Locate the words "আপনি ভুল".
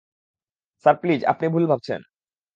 1.25-1.63